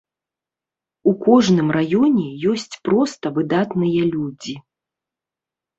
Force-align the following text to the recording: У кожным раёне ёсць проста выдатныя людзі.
У 1.11 1.13
кожным 1.25 1.67
раёне 1.77 2.25
ёсць 2.55 2.75
проста 2.89 3.25
выдатныя 3.39 4.01
людзі. 4.15 4.61